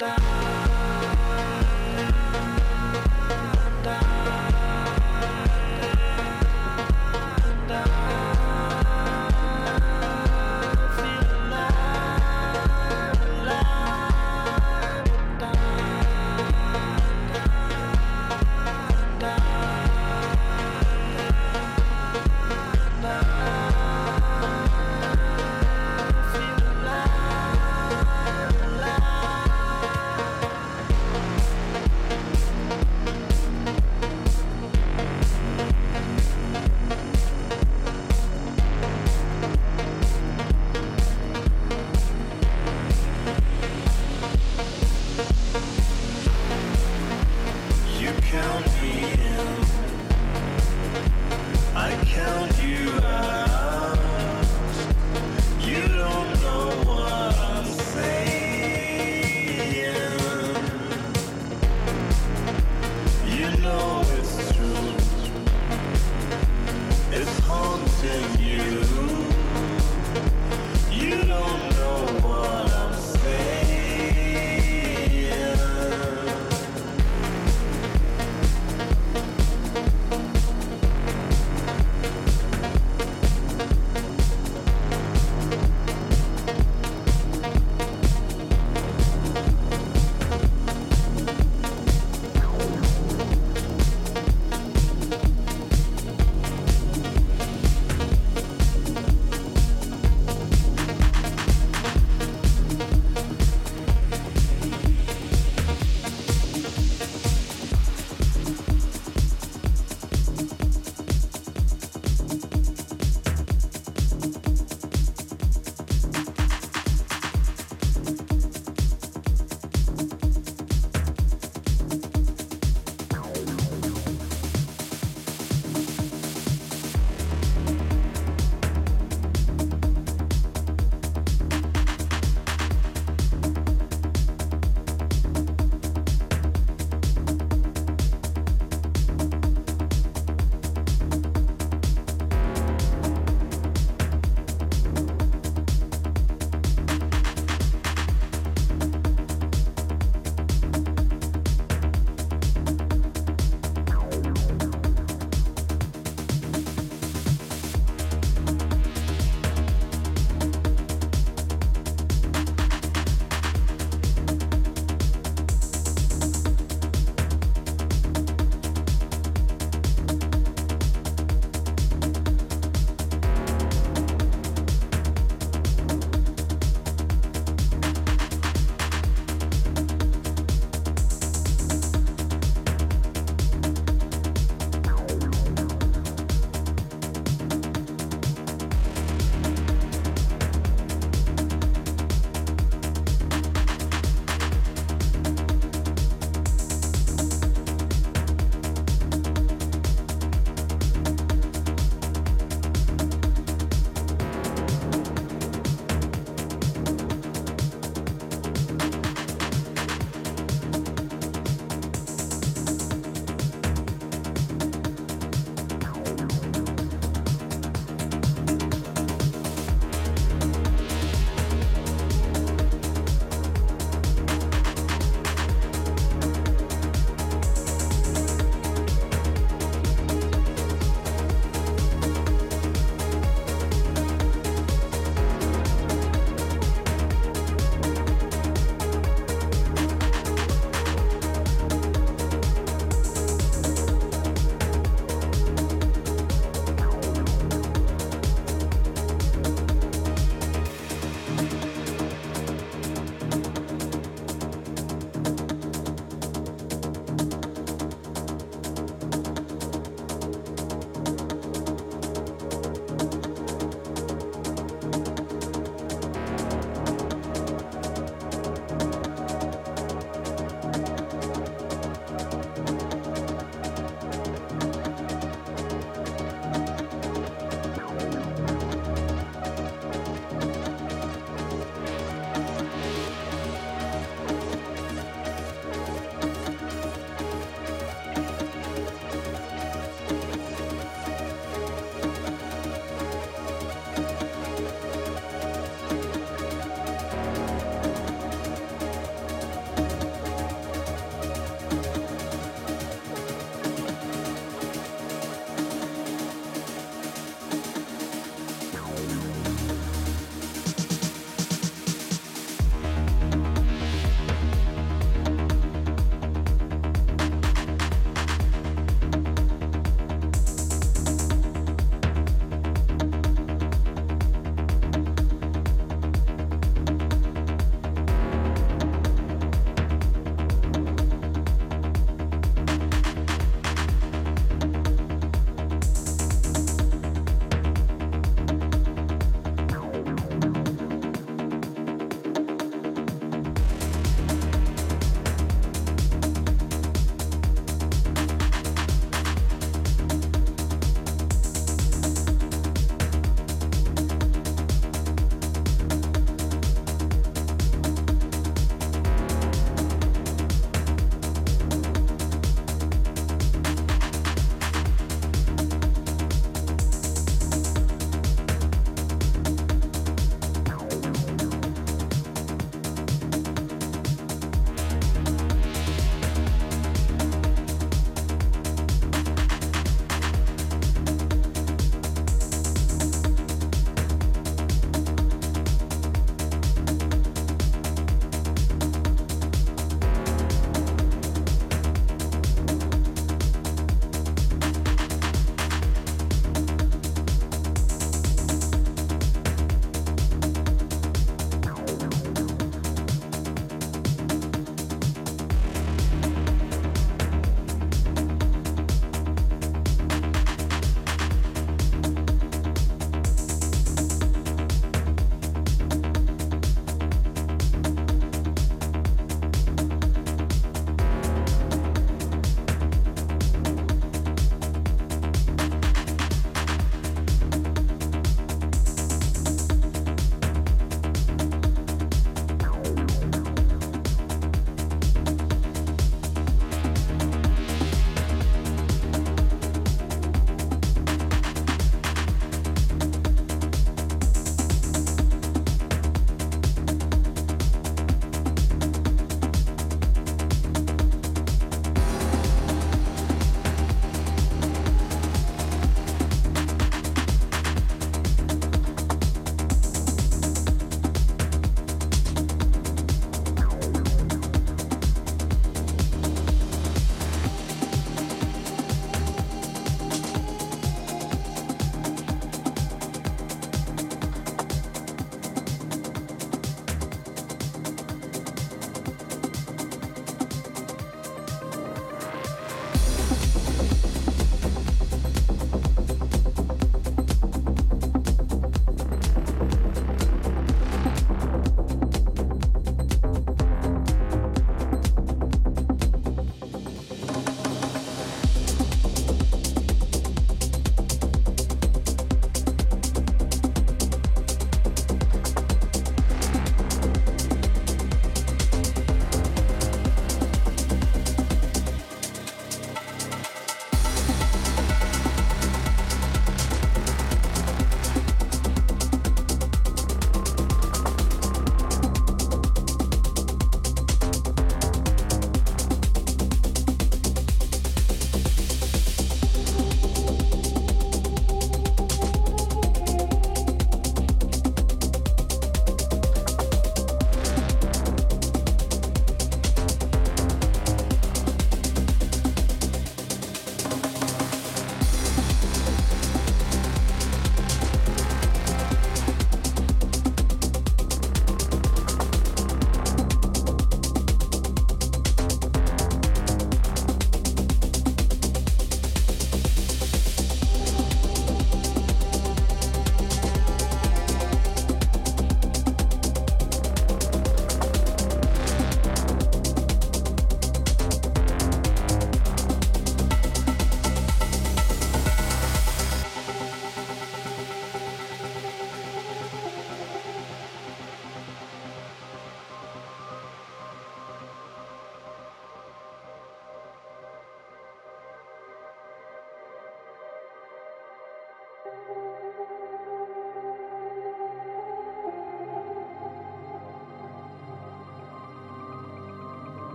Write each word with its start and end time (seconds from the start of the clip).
You 0.00 0.27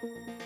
Finally, 0.00 0.45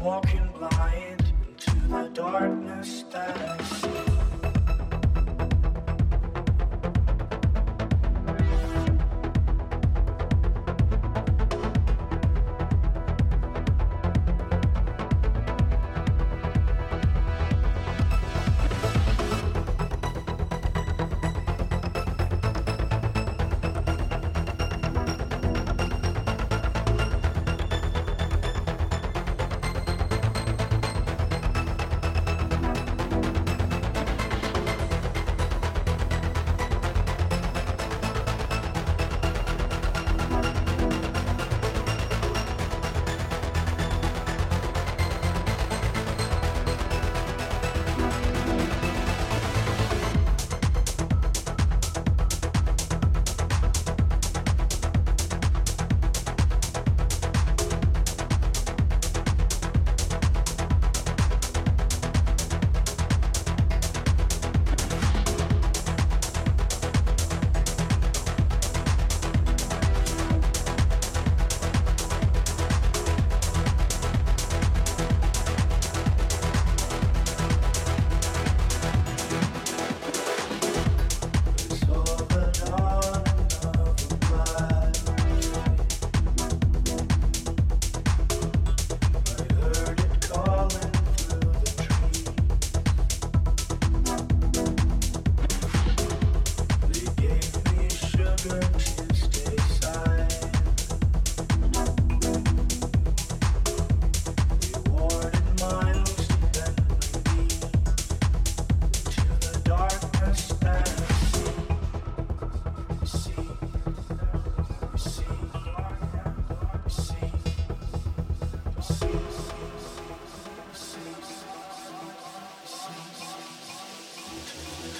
walking 0.00 0.48
blind 0.58 1.32
into 1.46 1.76
the 1.88 2.10
darkness 2.14 3.04
that 3.10 3.36
I 3.36 3.62
see. 3.64 4.29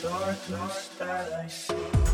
darkness 0.03 0.89
that 0.99 1.33
I 1.33 1.47
see. 1.49 2.10